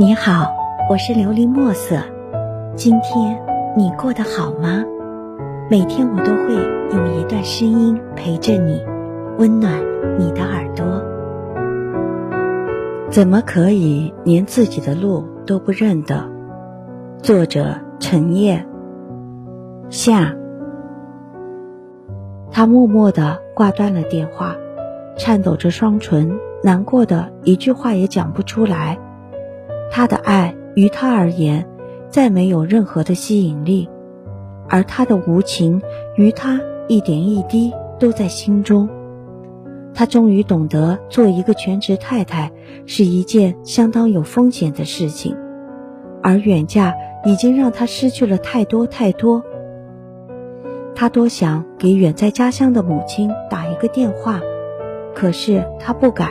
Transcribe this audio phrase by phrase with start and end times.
[0.00, 0.56] 你好，
[0.88, 2.02] 我是琉璃墨色。
[2.74, 3.38] 今天
[3.76, 4.82] 你过得好吗？
[5.70, 6.54] 每天我都会
[6.96, 8.82] 用一段声音陪着你，
[9.36, 9.78] 温暖
[10.18, 10.86] 你的耳朵。
[13.10, 16.26] 怎么可以连自己的路都不认得？
[17.20, 18.66] 作者：陈烨。
[19.90, 20.34] 下。
[22.50, 24.56] 他默默地挂断了电话，
[25.18, 28.98] 颤抖着双唇，难过的一句话也讲不出来。
[29.90, 31.66] 他的爱于他而言，
[32.08, 33.88] 再没有任何的吸引力，
[34.68, 35.82] 而他的无情
[36.16, 38.88] 于他一点一滴都在心中。
[39.92, 42.52] 他终于懂得，做一个全职太太
[42.86, 45.36] 是一件相当有风险的事情，
[46.22, 46.94] 而远嫁
[47.24, 49.42] 已经让他失去了太多太多。
[50.94, 54.40] 他多想给远在家乡的母亲打一个电话，
[55.14, 56.30] 可是他不敢，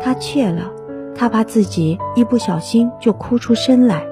[0.00, 0.71] 他怯了。
[1.14, 4.02] 他怕自己一不小心就哭出声来，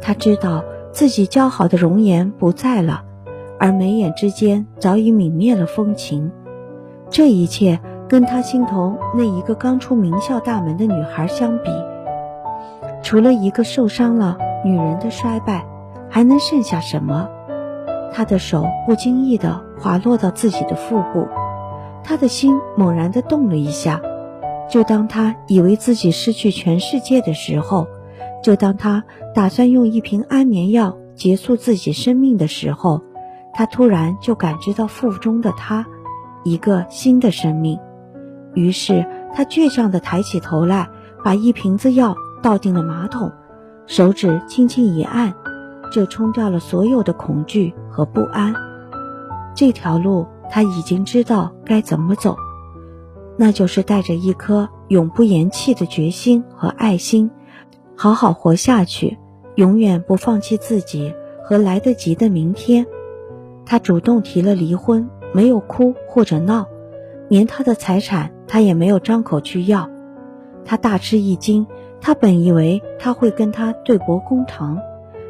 [0.00, 3.04] 他知道自己姣好的容颜不在了，
[3.58, 6.30] 而眉眼之间早已泯灭了风情。
[7.08, 11.70] 这一切跟他心头那一个刚出名校大门的女孩相比，
[13.02, 15.64] 除了一个受伤了女人的衰败，
[16.10, 17.28] 还能剩下什么？
[18.12, 21.28] 他的手不经意地滑落到自己的腹部，
[22.02, 24.00] 他的心猛然地动了一下。
[24.68, 27.86] 就当他以为自己失去全世界的时候，
[28.42, 33.02] 就当他打算用一瓶安眠药结束自己生命的时候，
[33.54, 35.86] 他突然就感知到腹中的他，
[36.44, 37.78] 一个新的生命。
[38.54, 40.88] 于是他倔强地抬起头来，
[41.22, 43.30] 把一瓶子药倒进了马桶，
[43.86, 45.32] 手指轻轻一按，
[45.92, 48.54] 就冲掉了所有的恐惧和不安。
[49.54, 52.36] 这条路他已经知道该怎么走。
[53.36, 57.30] 那就是带着一颗永不言弃的决心和爱心，
[57.94, 59.18] 好好活下去，
[59.56, 62.86] 永远不放弃自己和来得及的明天。
[63.66, 66.66] 他主动提了离婚，没有哭或者闹，
[67.28, 69.90] 连他的财产他也没有张口去要。
[70.64, 71.66] 他大吃一惊，
[72.00, 74.78] 他本以为他会跟他对簿公堂，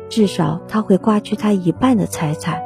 [0.09, 2.63] 至少他会刮去他一半的财产。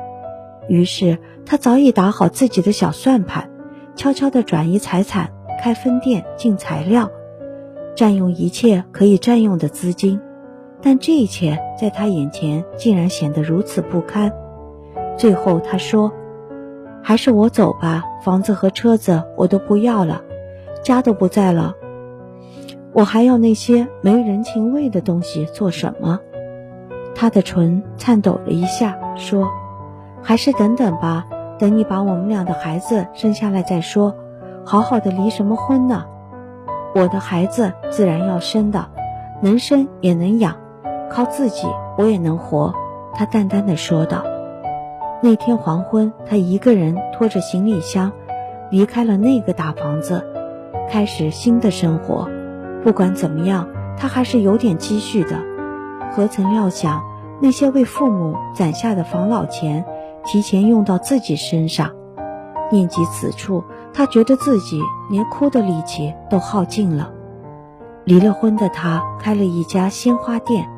[0.69, 3.50] 于是他早已打好自己的小算盘。
[3.97, 5.31] 悄悄地转移财产，
[5.61, 7.11] 开分店，进材料，
[7.95, 10.21] 占用一切可以占用的资金，
[10.81, 14.33] 但这一切在他眼前竟然显得如此不堪。
[15.19, 16.13] 最后他说
[17.03, 20.23] ：“还是我走吧，房子和车子我都不要了，
[20.83, 21.75] 家都不在了，
[22.93, 26.21] 我还要那些没人情味的东西做什么？”
[27.15, 29.47] 他的唇颤抖了一下，说
[30.23, 31.27] ：“还是等等吧。”
[31.61, 34.17] 等你把我们俩的孩子生下来再说，
[34.65, 36.07] 好好的离什么婚呢？
[36.95, 38.87] 我的孩子自然要生的，
[39.43, 40.57] 能生也能养，
[41.11, 41.67] 靠自己
[41.99, 42.73] 我也能活。
[43.13, 44.25] 他淡淡的说道。
[45.21, 48.11] 那天黄昏，他一个人拖着行李箱，
[48.71, 50.25] 离开了那个大房子，
[50.89, 52.27] 开始新的生活。
[52.83, 55.37] 不管怎么样，他还是有点积蓄的。
[56.11, 57.03] 何曾料想，
[57.43, 59.85] 那些为父母攒下的防老钱。
[60.31, 61.91] 提前用到自己身上，
[62.71, 64.81] 念及此处，他觉得自己
[65.11, 67.13] 连哭的力气都耗尽了。
[68.05, 70.69] 离了婚的他开了一家鲜花店，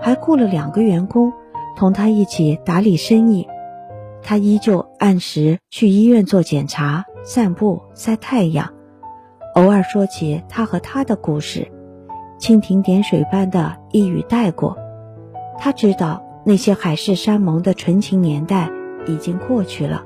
[0.00, 1.32] 还雇了两个员工
[1.76, 3.46] 同他一起打理生意。
[4.24, 8.74] 他依旧按时去医院做检查、散步、晒太阳，
[9.54, 11.70] 偶尔说起他和他的故事，
[12.40, 14.76] 蜻蜓点水般的一语带过。
[15.60, 18.68] 他知道那些海誓山盟的纯情年代。
[19.06, 20.04] 已经过去了，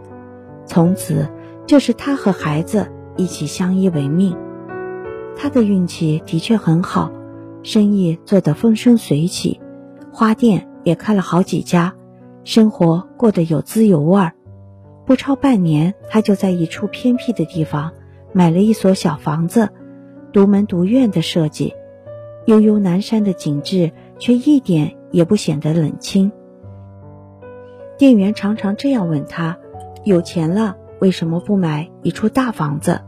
[0.66, 1.28] 从此
[1.66, 4.36] 就是他和孩子一起相依为命。
[5.36, 7.10] 他的运气的确很好，
[7.62, 9.60] 生意做得风生水起，
[10.12, 11.94] 花店也开了好几家，
[12.44, 14.32] 生活过得有滋有味儿。
[15.06, 17.92] 不超半年，他就在一处偏僻的地方
[18.32, 19.70] 买了一所小房子，
[20.32, 21.74] 独门独院的设计，
[22.46, 26.30] 悠悠南山的景致却一点也不显得冷清。
[28.00, 29.58] 店员常常这样问他
[30.04, 33.02] ：“有钱了为什么不买一处大房子？”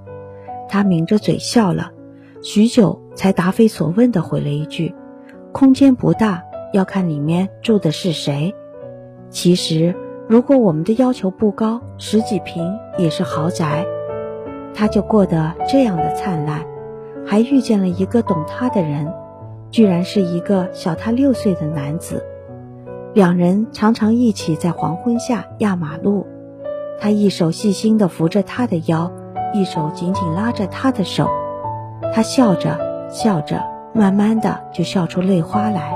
[0.69, 1.93] 他抿着嘴笑了，
[2.43, 4.95] 许久才答非所问地回了一句
[5.51, 6.43] ：“空间不大，
[6.75, 8.55] 要看里面住的是谁。
[9.31, 9.95] 其实，
[10.29, 12.63] 如果我们的要求不高，十几平
[12.99, 13.87] 也是豪宅。”
[14.77, 16.67] 他就过得这样的灿烂，
[17.25, 19.11] 还遇见了一个懂他的人，
[19.71, 22.23] 居然是一个小他六岁的男子。
[23.15, 26.27] 两人常常一起在黄昏下压马路，
[26.99, 29.13] 他一手细心地扶着她的腰，
[29.53, 31.29] 一手紧紧拉着她的手。
[32.15, 32.79] 他笑着
[33.11, 33.63] 笑着，
[33.93, 35.95] 慢慢的就笑出泪花来。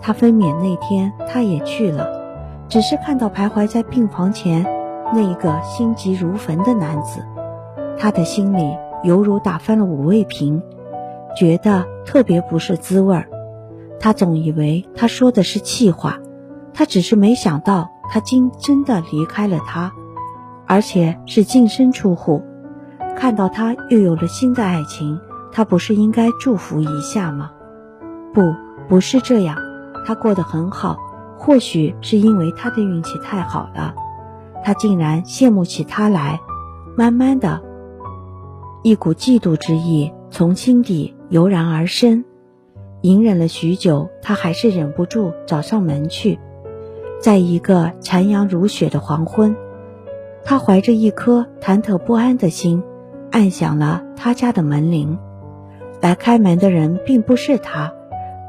[0.00, 2.08] 他分娩那天，他也去了，
[2.68, 4.66] 只是看到徘徊在病房前
[5.14, 7.24] 那一个心急如焚的男子，
[7.96, 10.60] 他的心里犹如打翻了五味瓶，
[11.36, 13.28] 觉得特别不是滋味儿。
[14.00, 16.18] 他总以为他说的是气话，
[16.72, 19.92] 他只是没想到他竟真的离开了他，
[20.66, 22.42] 而且是净身出户。
[23.14, 25.20] 看到他又有了新的爱情，
[25.52, 27.50] 他不是应该祝福一下吗？
[28.32, 28.54] 不，
[28.88, 29.56] 不是这样。
[30.06, 30.96] 他过得很好，
[31.36, 33.94] 或许是因为他的运气太好了，
[34.64, 36.40] 他竟然羡慕起他来。
[36.96, 37.62] 慢慢的，
[38.82, 42.24] 一股嫉妒之意从心底油然而生。
[43.02, 46.38] 隐忍了许久，他还是忍不住找上门去。
[47.20, 49.56] 在一个残阳如血的黄昏，
[50.44, 52.82] 他怀着一颗忐忑不安的心，
[53.30, 55.18] 按响了他家的门铃。
[56.00, 57.92] 来开门的人并不是他，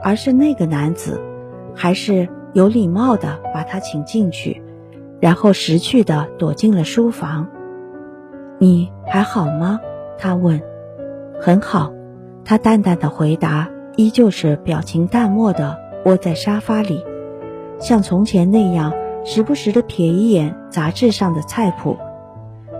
[0.01, 1.21] 而是那个男子。
[1.73, 4.61] 还是有礼貌的把他请进去，
[5.19, 7.47] 然后识趣的躲进了书房。
[8.57, 9.79] 你还好吗？
[10.17, 10.61] 他问。
[11.41, 11.91] 很好，
[12.45, 13.69] 他淡淡的回答，
[14.01, 17.05] 依旧是表情淡漠的窝在沙发里，
[17.79, 18.91] 像从前那样，
[19.23, 21.97] 时不时的瞥一眼杂志上的菜谱，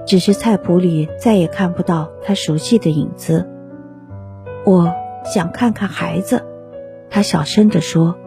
[0.07, 3.47] 只是菜谱里再也看不到他熟悉的影子。
[4.65, 4.91] 我
[5.23, 6.43] 想看看孩子，
[7.09, 8.17] 他小声地说。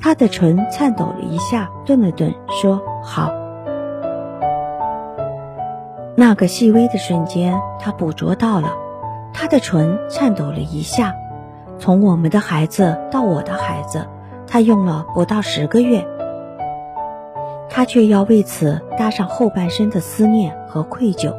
[0.00, 3.32] 他的唇颤抖了一下，顿了顿，说：“好。”
[6.14, 8.68] 那个细微的瞬间，他捕捉到了。
[9.34, 11.12] 他的唇颤抖了一下。
[11.78, 14.06] 从我们的孩子到我的孩子，
[14.46, 16.06] 他用了不到十个月。
[17.70, 21.32] 他却要为此搭上后半生的思念和愧疚。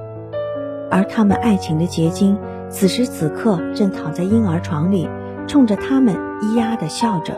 [0.91, 2.38] 而他们爱情的结晶，
[2.69, 5.09] 此时此刻正躺在婴儿床里，
[5.47, 7.33] 冲着他们咿呀的笑着。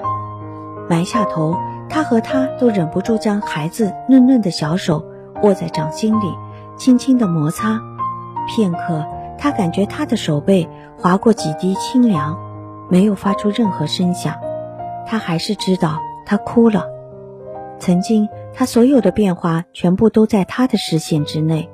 [0.90, 1.56] 埋下头，
[1.90, 5.04] 他和他都忍不住将孩子嫩嫩的小手
[5.42, 6.34] 握在掌心里，
[6.78, 7.82] 轻轻地摩擦。
[8.48, 9.06] 片刻，
[9.38, 12.38] 他感觉他的手背划过几滴清凉，
[12.92, 14.36] 没有发出任何声响。
[15.08, 16.86] 他还是知道他哭了。
[17.80, 21.70] 曾经，他所有的变化全部都在他的视线之内，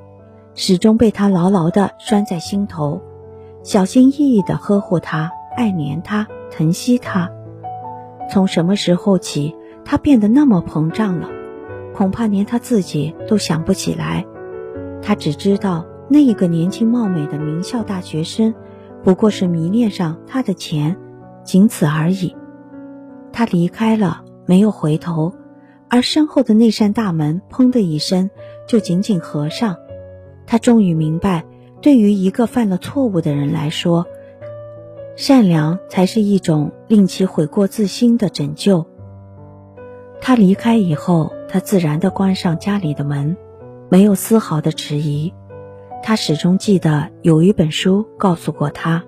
[0.54, 3.02] 始终被他牢牢地拴在心头，
[3.62, 7.30] 小心翼翼地呵护他，爱怜他，疼惜他。
[8.30, 9.54] 从什么时候起，
[9.84, 11.28] 他变得那么膨胀了？
[11.94, 14.24] 恐怕连他自己都想不起来。
[15.02, 18.54] 他只知道，那一个年轻貌美的名校大学生，
[19.02, 20.96] 不过是迷恋上他的钱，
[21.48, 22.36] 仅此而已。
[23.32, 25.32] 他离开了，没有回头，
[25.88, 28.28] 而身后的那扇大门“砰”的一声
[28.66, 29.76] 就紧紧合上。
[30.46, 31.46] 他终于明白，
[31.80, 34.04] 对于一个犯了错误的人来说，
[35.16, 38.84] 善良才是一种令其悔过自新的拯救。
[40.20, 43.38] 他离开以后，他自然地关上家里的门，
[43.88, 45.32] 没有丝毫的迟疑。
[46.02, 49.04] 他始终记得有一本书告诉过他，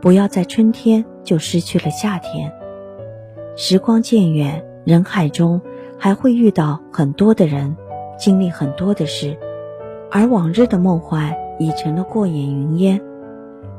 [0.00, 2.52] 不要在春天就失去了夏天。
[3.56, 5.60] 时光渐远，人海中
[5.98, 7.76] 还会遇到很多的人，
[8.18, 9.36] 经历很多的事，
[10.10, 13.00] 而往日的梦幻已成了过眼云烟。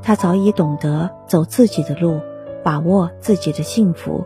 [0.02, 2.19] 他早已懂得走自己的路，
[2.64, 4.26] 把握自己的幸福。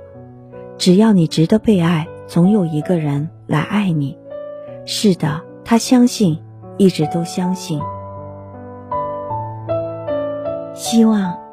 [0.77, 4.17] 只要你值得被爱，总有一个人来爱你。
[4.85, 6.41] 是的，他相信，
[6.77, 7.79] 一直都相信。
[10.73, 11.37] 希望